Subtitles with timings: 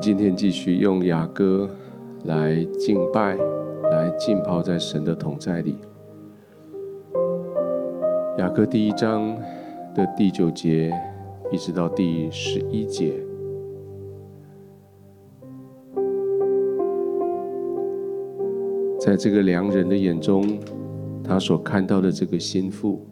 [0.00, 1.68] 今天继续用雅歌
[2.24, 3.36] 来敬拜，
[3.90, 5.76] 来浸泡在神的同在里。
[8.38, 9.36] 雅歌第一章
[9.94, 10.90] 的第九节
[11.52, 13.12] 一直到第十一节，
[18.98, 20.58] 在这个良人的眼中，
[21.22, 23.06] 他所看到的这个心腹，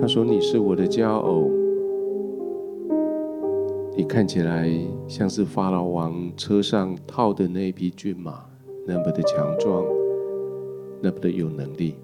[0.00, 1.48] 他说：“你是我的佳偶。”
[4.08, 4.68] 看起来
[5.06, 8.42] 像是法老王车上套的那匹骏马，
[8.86, 9.84] 那么的强壮，
[11.02, 11.94] 那么的有能力。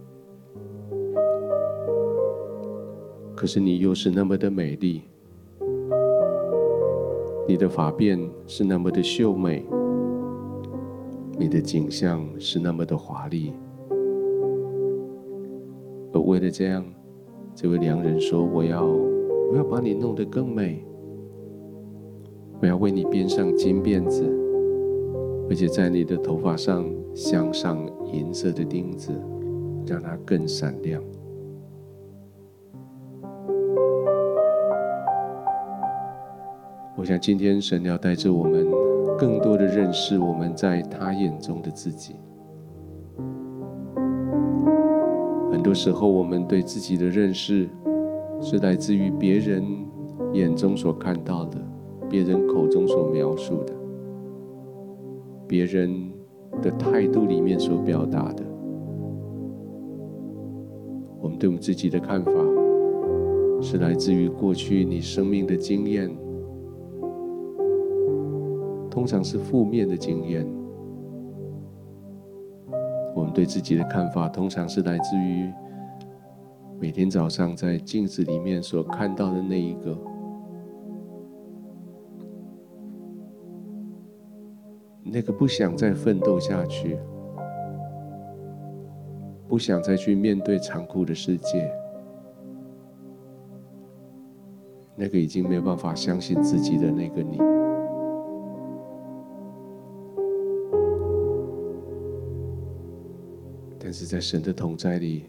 [3.34, 5.02] 可是你又是那么的美丽，
[7.48, 9.64] 你的发辫是那么的秀美，
[11.38, 13.54] 你的景象是那么的华丽。
[16.12, 16.84] 而为了这样，
[17.54, 20.84] 这位良人说：“我要，我要把你弄得更美。”
[22.64, 24.24] 我要为你编上金辫子，
[25.50, 29.12] 而且在你的头发上镶上银色的钉子，
[29.86, 31.02] 让它更闪亮。
[36.96, 38.66] 我想今天神要带着我们
[39.18, 42.14] 更多的认识我们在他眼中的自己。
[45.52, 47.68] 很多时候，我们对自己的认识
[48.40, 49.62] 是来自于别人
[50.32, 51.58] 眼中所看到的。
[52.14, 53.74] 别人口中所描述的，
[55.48, 56.12] 别人
[56.62, 58.44] 的态度里面所表达的，
[61.20, 62.30] 我们对我们自己的看法，
[63.60, 66.08] 是来自于过去你生命的经验，
[68.88, 70.46] 通常是负面的经验。
[73.12, 75.52] 我们对自己的看法，通常是来自于
[76.78, 80.13] 每天早上在镜子里面所看到的那一个。
[85.14, 86.98] 那个不想再奋斗下去，
[89.46, 91.72] 不想再去面对残酷的世界，
[94.96, 97.38] 那个已经没有办法相信自己的那个你，
[103.78, 105.26] 但是在神的同在里，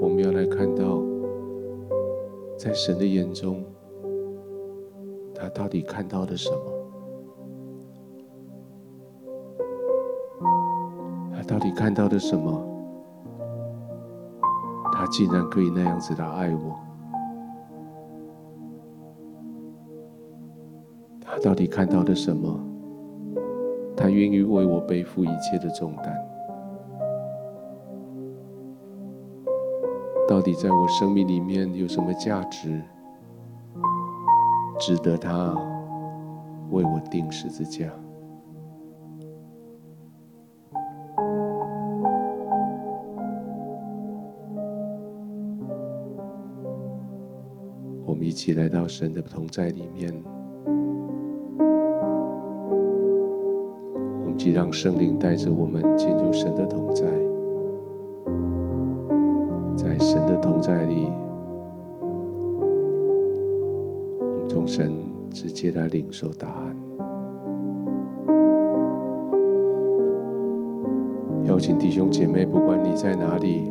[0.00, 1.02] 我们要来看到，
[2.56, 3.62] 在神的眼中，
[5.34, 6.75] 他到底看到了什么？
[11.56, 12.52] 到底看到了什么？
[14.92, 16.78] 他竟然可以那样子的爱我。
[21.18, 22.60] 他到底看到了什么？
[23.96, 26.14] 他愿意为我背负一切的重担。
[30.28, 32.82] 到底在我生命里面有什么价值，
[34.78, 35.56] 值得他
[36.70, 37.90] 为我钉十字架？
[48.06, 50.14] 我们一起来到神的同在里面，
[54.22, 57.04] 我们即让圣灵带着我们进入神的同在，
[59.76, 61.08] 在神的同在里，
[64.20, 64.92] 我们从神
[65.30, 66.76] 直接来领受答案。
[71.44, 73.68] 邀请弟兄姐妹，不管你在哪里，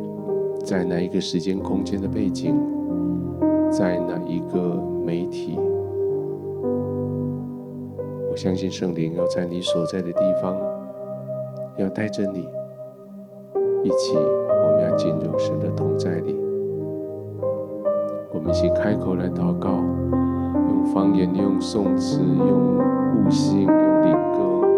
[0.62, 2.75] 在哪一个时间空间的背景。
[3.70, 5.58] 在哪一个媒体？
[8.30, 10.54] 我相信圣灵要在你所在的地方，
[11.76, 12.48] 要带着你
[13.82, 14.16] 一起。
[14.16, 16.36] 我们要进入神的同在里，
[18.32, 24.68] 我们一起开口来祷告，用方言、用颂词、用悟性、用灵歌，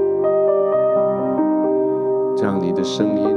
[2.41, 3.37] 让你的声音，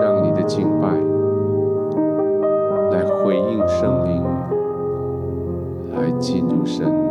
[0.00, 0.88] 让你的敬拜
[2.90, 4.27] 来回应圣灵。
[6.18, 7.07] 进入神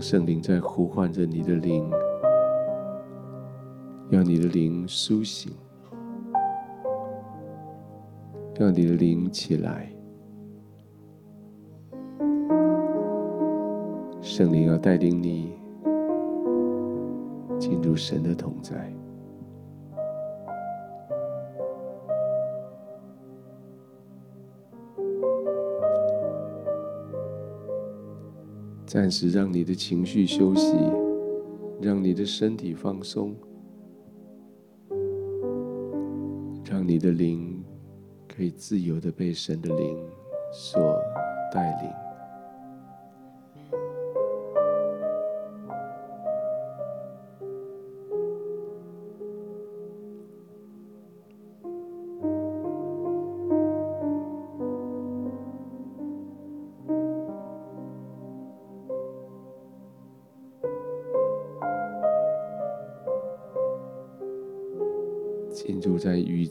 [0.00, 1.90] 圣灵在呼唤着你的灵，
[4.08, 5.52] 让你的灵苏醒，
[8.58, 9.92] 让你的灵起来。
[14.20, 15.52] 圣灵要带领你
[17.58, 18.97] 进入神的同在。
[28.88, 30.74] 暂时让你的情绪休息，
[31.78, 33.36] 让你的身体放松，
[36.64, 37.62] 让你的灵
[38.26, 39.98] 可以自由的被神的灵
[40.54, 40.98] 所
[41.52, 42.07] 带领。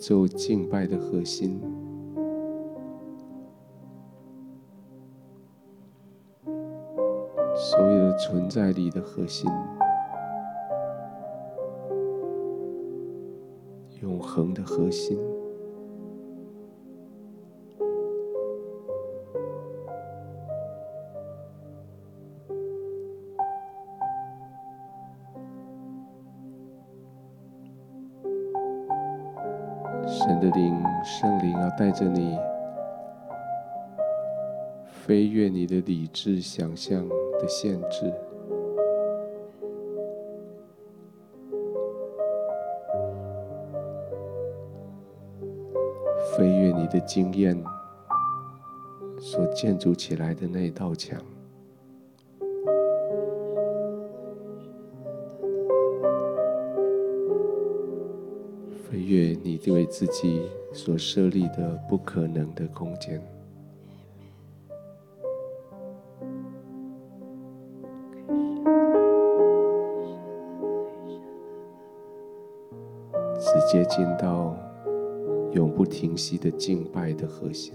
[0.07, 1.59] 受敬拜的核心，
[7.53, 9.51] 所有的存在力的核心，
[14.01, 15.19] 永恒的核心。
[31.77, 32.35] 带着你
[34.87, 38.11] 飞越你的理智想象的限制，
[46.35, 47.63] 飞越你的经验
[49.19, 51.21] 所建筑起来的那道墙。
[59.57, 60.41] 定为自己
[60.73, 63.21] 所设立的不可能的空间，
[73.39, 74.55] 直接进到
[75.53, 77.73] 永不停息的敬拜的核心，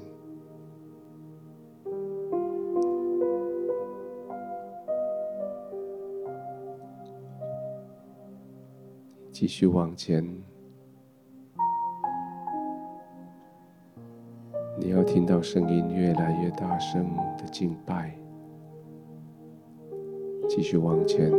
[9.31, 10.52] 继续往前。
[14.85, 17.05] 你要听到声音越来越大声
[17.39, 18.13] 的敬拜，
[20.49, 21.31] 继续往前，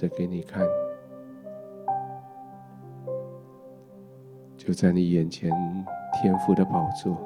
[0.00, 0.66] 着给你看，
[4.56, 5.50] 就在你眼前，
[6.14, 7.18] 天父的宝座。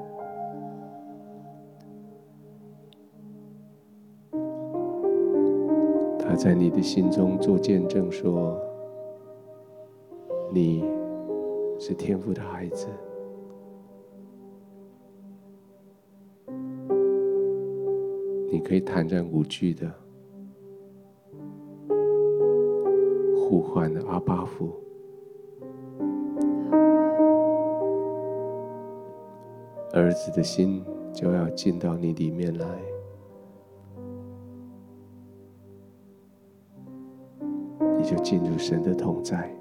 [6.19, 8.61] 他在你的心中做见证说
[10.53, 10.85] ：“你
[11.79, 12.89] 是天父的孩子，
[18.51, 19.89] 你可以坦然无惧的。”
[23.47, 24.73] 呼唤的阿巴父，
[29.93, 30.83] 儿子的心
[31.13, 32.67] 就要进到你里面来，
[37.99, 39.55] 你就进入神的同在。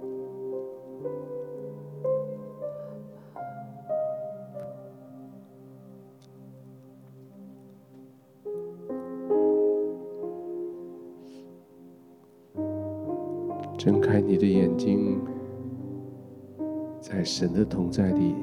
[17.43, 18.33] 神的同在里，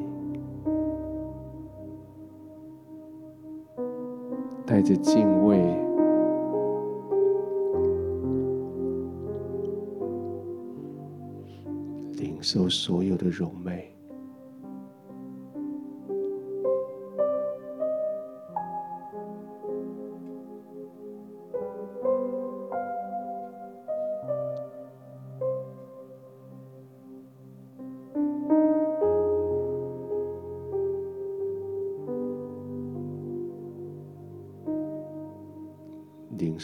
[4.66, 5.56] 带着敬畏，
[12.12, 13.89] 领受所有的荣美。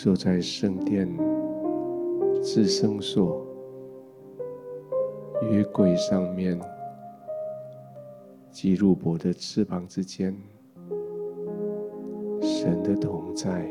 [0.07, 1.05] 坐在圣殿
[2.41, 3.45] 至圣所
[5.51, 6.57] 约柜上面，
[8.53, 10.33] 基路伯的翅膀之间，
[12.41, 13.69] 神的同在，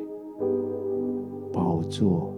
[1.53, 2.33] 宝座。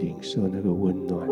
[0.00, 1.28] 领受那个温暖，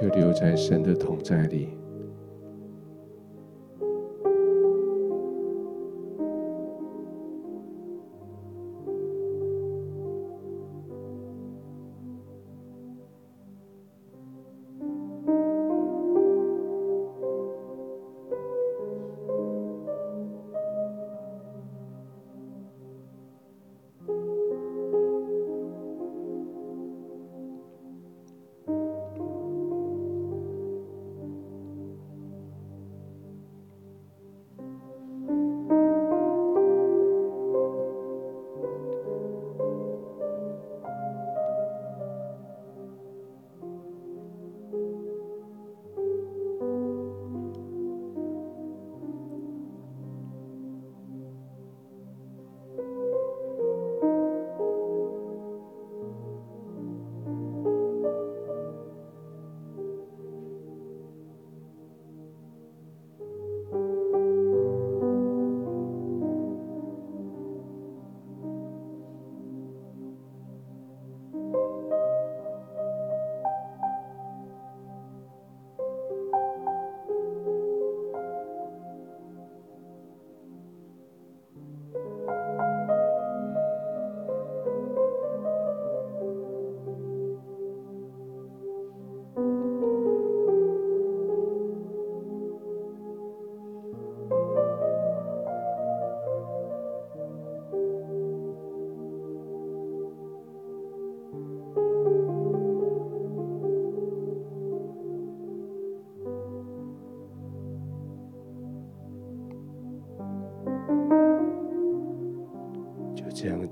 [0.00, 1.76] 就留在神的同在里。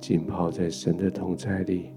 [0.06, 1.90] 浸泡在神的同在里，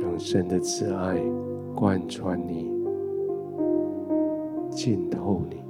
[0.00, 1.22] 让神的慈爱
[1.72, 2.68] 贯穿你，
[4.72, 5.69] 浸透你。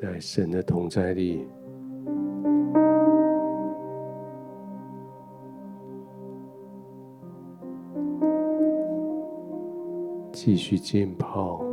[0.00, 1.46] 在神的同在里，
[10.32, 11.69] 继续浸泡。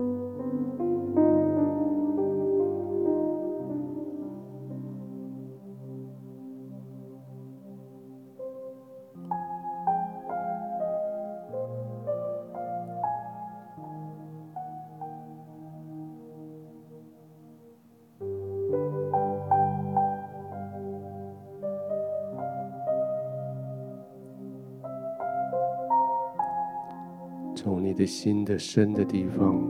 [28.08, 29.62] 心的深的地方，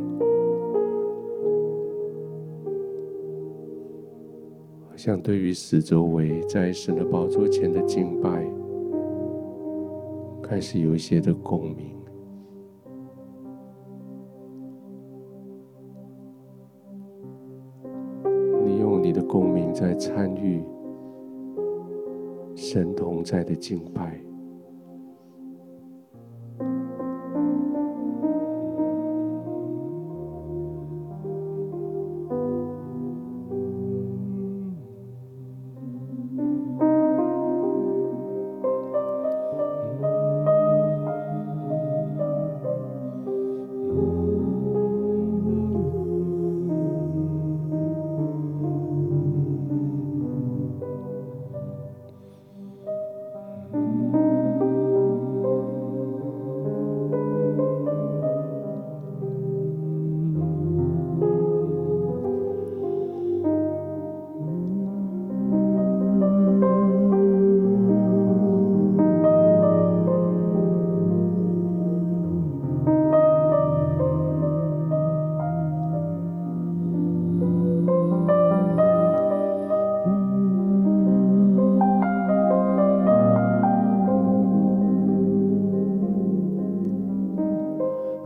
[4.87, 8.47] 好像对于四周围在神的宝座前的敬拜，
[10.41, 11.97] 开始有一些的共鸣。
[18.63, 20.63] 你用你的共鸣在参与
[22.55, 24.26] 神同在的敬拜。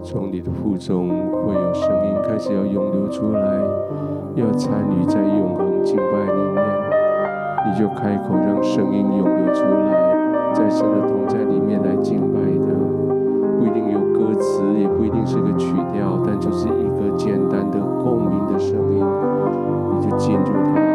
[0.04, 3.40] 从你的腹中会有声音开始要涌流出来，
[4.36, 6.66] 要参与在永恒敬拜里面，
[7.68, 12.74] 你就开口让声音涌流出来，在神的同在里面来敬拜的，
[13.60, 19.06] 不一定有歌词，也不一定是个曲调，但就是一个简单的共鸣的声音，
[20.00, 20.91] 你就进入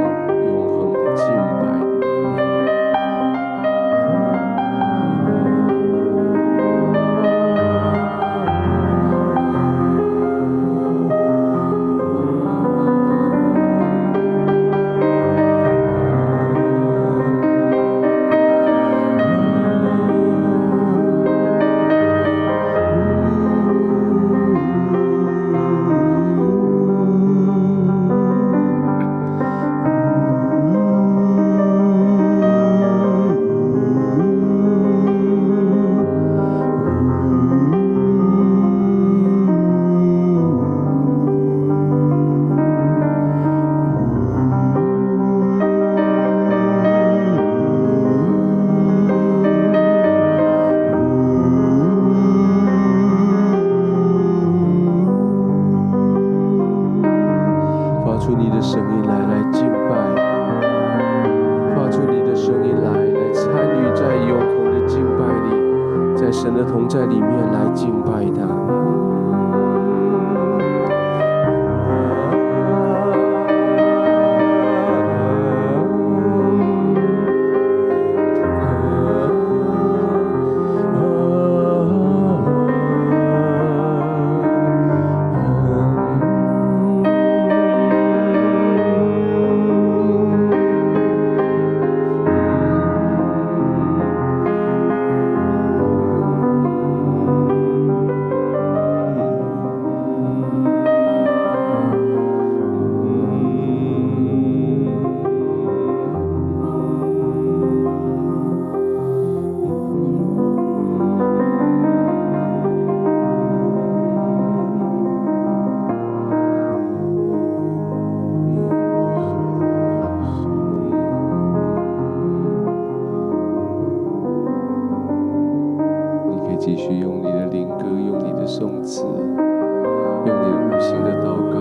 [128.56, 131.58] 颂词，用你无形的祷告，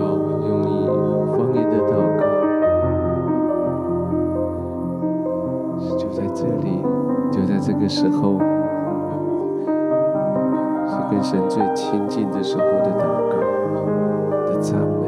[0.48, 0.88] 用你
[1.36, 2.24] 方言的祷告，
[5.98, 6.82] 就在这里，
[7.30, 8.38] 就在这个时候，
[10.86, 13.36] 是跟神最亲近的时候的祷告
[14.46, 15.05] 的赞美。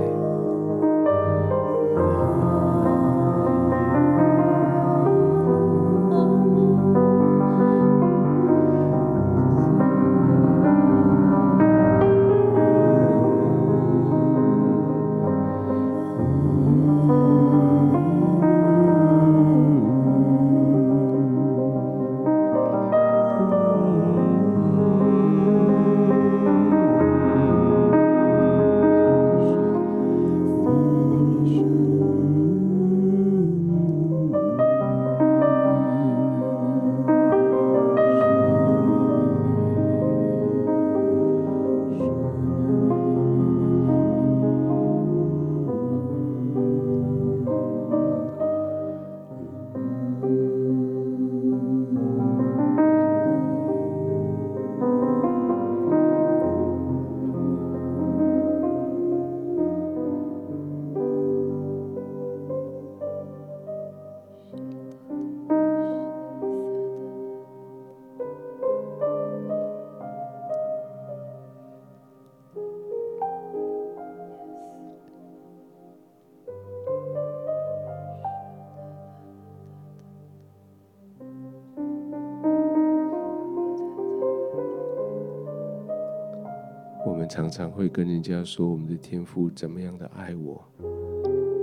[87.38, 90.60] 常常会跟人家说，我们的天父怎么样的爱我，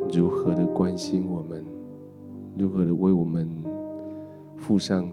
[0.09, 1.65] 如何的关心我们，
[2.57, 3.45] 如何的为我们
[4.55, 5.11] 付上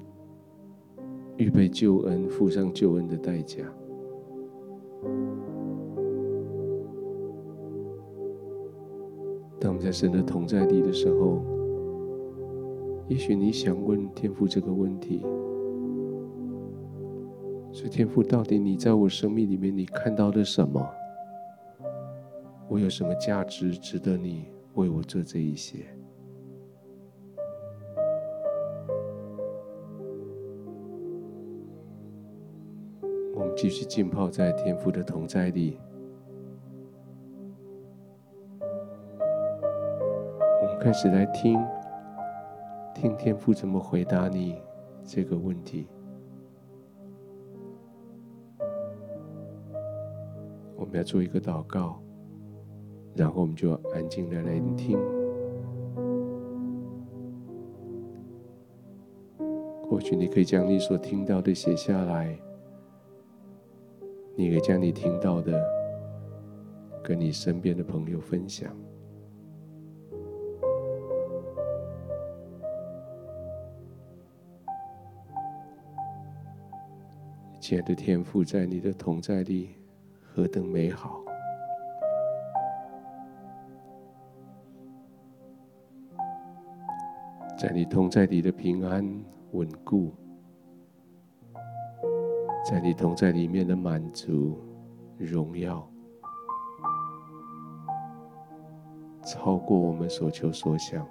[1.37, 3.64] 预备救恩、付上救恩的代价。
[9.59, 11.42] 当我们在神的同在地的时候，
[13.09, 15.27] 也许你想问天父这个问题：
[17.82, 20.88] 所以天父，到底你在我生命里面，你看到了什么？
[22.68, 25.84] 我有什么价值值得你为我做这一些？
[33.34, 35.76] 我们继续浸泡在天父的同在里。
[38.60, 41.58] 我们开始来听，
[42.94, 44.62] 听天父怎么回答你
[45.04, 45.88] 这个问题。
[50.92, 51.98] 们要做一个祷告，
[53.16, 54.98] 然后我们就安静的聆听。
[59.88, 62.38] 或许你可以将你所听到的写下来，
[64.37, 65.59] 你可以将你听到的
[67.02, 68.70] 跟你身边的朋友分享。
[77.59, 79.70] 亲爱的天父，在你的同在里
[80.34, 81.20] 何等美好！
[87.58, 89.06] 在你同在里的平安
[89.52, 90.10] 稳固，
[92.64, 94.58] 在你同在里面的满足
[95.18, 95.86] 荣耀，
[99.22, 101.06] 超过我们所求所想。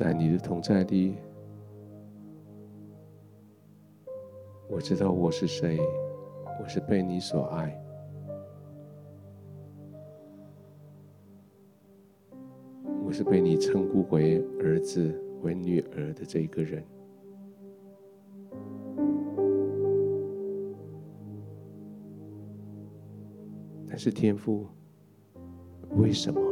[0.00, 1.14] 在你的同在里，
[4.66, 5.78] 我知道我是谁，
[6.58, 7.78] 我是被你所爱，
[13.04, 16.82] 我是被你称呼为儿子、为女儿的这个人。
[23.86, 24.66] 但是天父，
[25.90, 26.49] 为什么？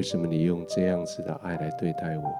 [0.00, 2.34] 为什么你用这样子的爱来对待我？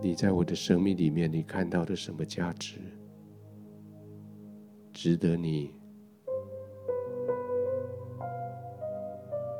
[0.00, 2.78] 你在我的生命里面，你看到的什么价值，
[4.90, 5.74] 值得你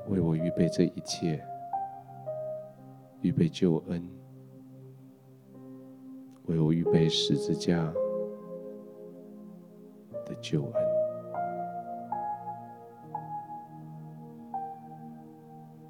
[0.08, 1.44] 为我预备这一切，
[3.20, 4.08] 预备救恩，
[6.46, 7.92] 为我预备十字架？
[10.40, 10.86] 救恩，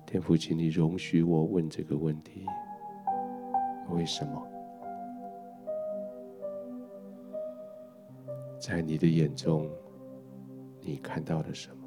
[0.04, 2.44] 天父，请你容许我问这个问题：
[3.90, 4.46] 为什么？
[8.58, 9.70] 在你的眼中，
[10.80, 11.79] 你看到了什么？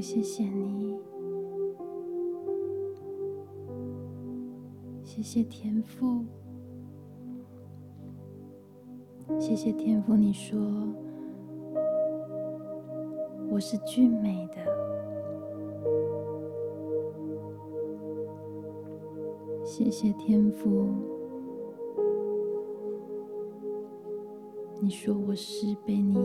[0.00, 0.98] 谢谢你，
[5.04, 6.24] 谢谢天父，
[9.38, 10.16] 谢谢天父。
[10.16, 10.58] 你说
[13.50, 14.56] 我是俊美的，
[19.62, 20.88] 谢谢天父。
[24.80, 26.16] 你说我是被你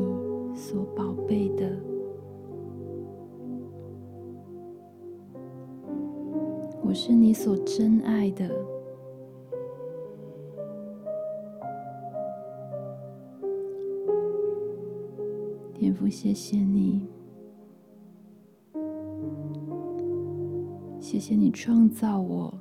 [0.56, 1.95] 所宝贝的。
[6.98, 8.50] 是你所珍爱的，
[15.74, 17.06] 天父，谢谢你，
[21.02, 22.54] 谢谢你创造我，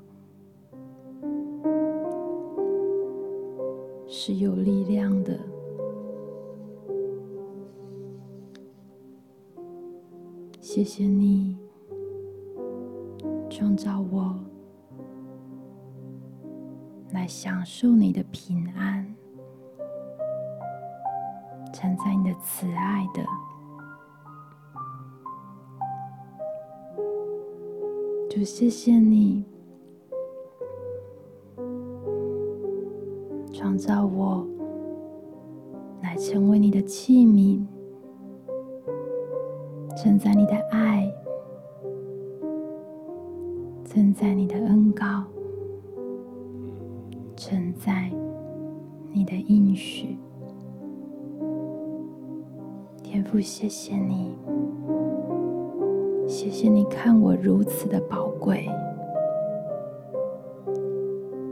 [4.08, 5.38] 是有力量的，
[10.60, 11.43] 谢谢你。
[13.74, 14.38] 创造我
[17.10, 19.04] 来享受你的平安，
[21.72, 23.24] 承载你的慈爱的，
[28.30, 29.44] 就谢谢你
[33.52, 34.46] 创造我
[36.00, 37.66] 来成为你的器皿，
[39.96, 41.03] 承载你的爱。
[53.64, 54.36] 谢谢你，
[56.28, 58.68] 谢谢你看我如此的宝贵，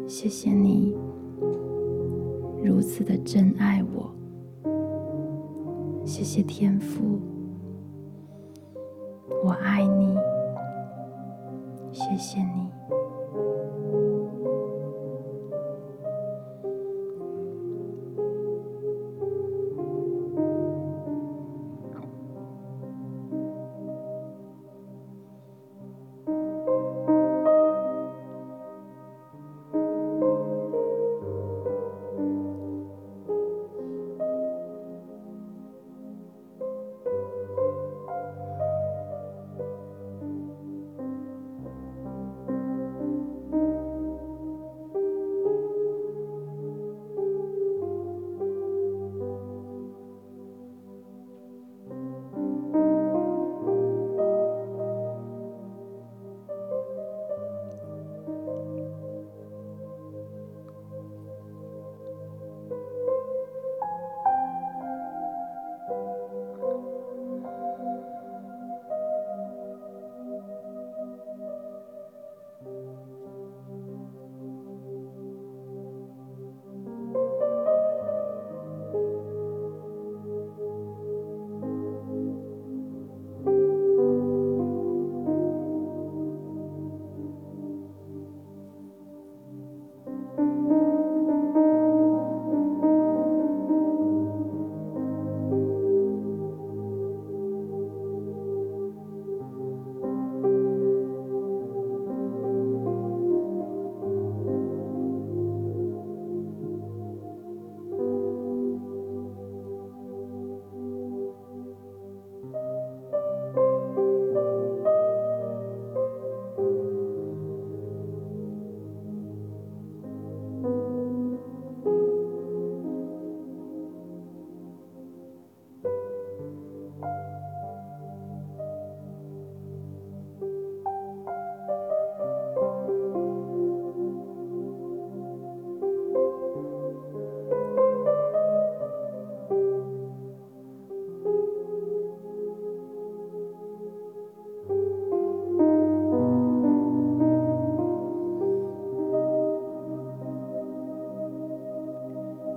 [0.06, 0.94] 谢谢你
[2.62, 4.10] 如此的珍爱我，
[6.04, 7.18] 谢谢天父，
[9.42, 10.14] 我爱你。
[11.92, 13.01] 谢谢你。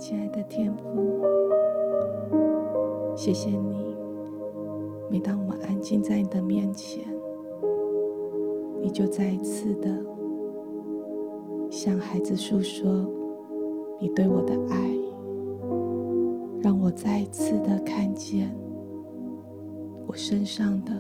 [0.07, 0.83] 亲爱的天父
[3.15, 3.97] 谢谢你，
[5.09, 7.03] 每当我们安静在你的面前，
[8.83, 9.89] 你就再一次的
[11.71, 12.87] 向孩子诉说
[13.99, 14.95] 你对我的爱，
[16.61, 18.55] 让我再一次的看见
[20.05, 20.93] 我身上的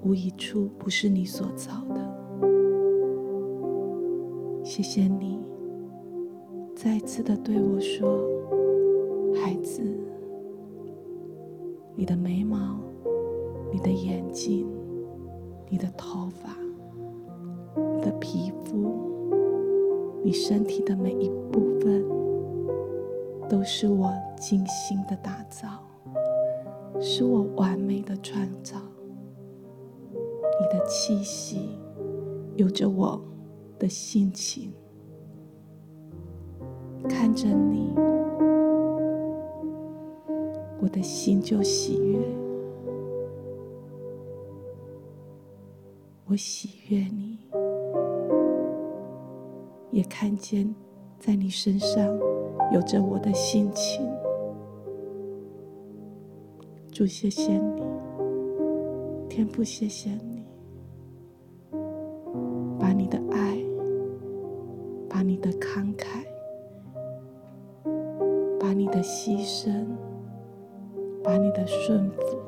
[0.00, 2.00] 无一处不是你所造的。
[4.64, 5.38] 谢谢你，
[6.82, 8.26] 再次的对我说，
[9.34, 9.82] 孩子。
[11.94, 12.80] 你的眉毛
[13.70, 14.66] 你的眼睛、
[15.68, 16.56] 你的头发、
[17.76, 18.94] 你的皮肤、
[20.24, 22.02] 你身体的每一部分，
[23.46, 25.68] 都是我精心的打造，
[26.98, 28.78] 是我完美的创造。
[30.14, 31.78] 你的气息，
[32.56, 33.20] 有着我
[33.78, 34.19] 的心
[40.92, 42.18] 的心就喜悦。
[46.26, 47.38] 我喜悦你，
[49.90, 50.72] 也看见
[51.18, 52.06] 在你身上
[52.72, 54.08] 有着我的心情。
[56.92, 57.82] 主，谢谢你，
[59.28, 60.44] 天父，谢谢你，
[62.78, 63.58] 把你的爱，
[65.08, 66.24] 把你的慷慨，
[68.60, 69.84] 把你的牺牲，
[71.30, 72.39] 把你的顺服，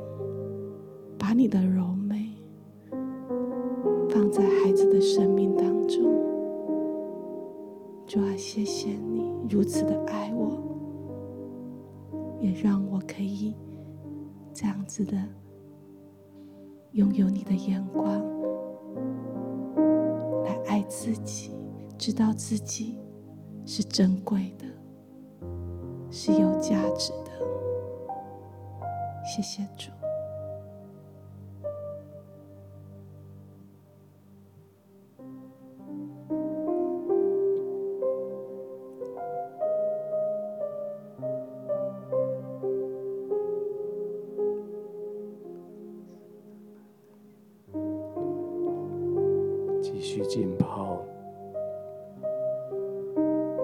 [50.02, 51.00] 继续浸泡，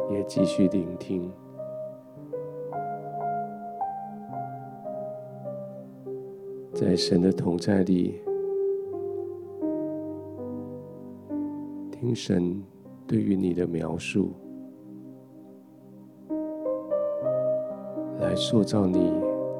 [0.08, 1.28] 也继续聆听，
[6.72, 8.22] 在神的同在里，
[11.90, 12.62] 听神
[13.04, 14.30] 对于你的描述，
[18.20, 19.12] 来塑造你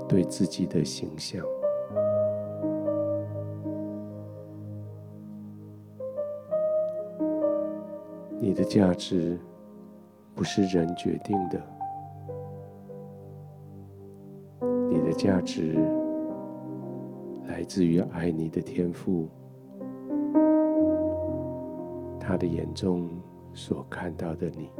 [0.08, 1.44] 对自己的形象。
[8.48, 9.38] 你的价值。
[10.34, 11.60] 不是人决定的，
[14.88, 15.74] 你的价值
[17.48, 19.28] 来自于爱你的天父，
[22.20, 23.10] 他的眼中
[23.52, 24.70] 所看到的你。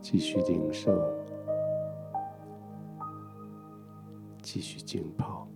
[0.00, 0.90] 继续领受。
[4.52, 5.51] 继续浸泡。